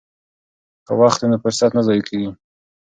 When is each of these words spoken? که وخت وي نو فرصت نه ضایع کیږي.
که 0.85 0.93
وخت 1.01 1.19
وي 1.21 1.27
نو 1.31 1.37
فرصت 1.43 1.71
نه 1.77 1.81
ضایع 1.87 2.03
کیږي. 2.09 2.29